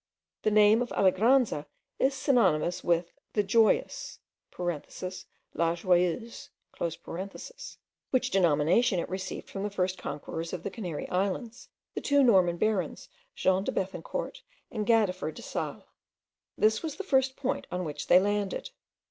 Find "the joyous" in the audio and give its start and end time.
3.33-4.17